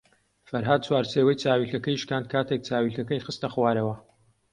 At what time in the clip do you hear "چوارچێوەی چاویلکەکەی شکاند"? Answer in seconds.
0.85-2.29